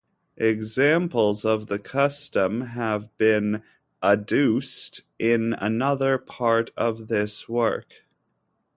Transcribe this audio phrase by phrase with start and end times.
[0.39, 3.61] Examples of the custom have been
[4.01, 8.01] adduced in another part of this work.